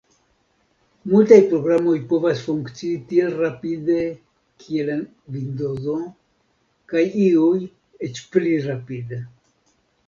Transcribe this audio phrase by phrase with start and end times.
[1.09, 3.99] Multaj programoj povas funkcii tiel rapide
[4.65, 5.05] kiel en
[5.37, 6.01] Vindozo,
[6.95, 7.55] kaj iuj
[8.11, 9.27] eĉ pli rapide.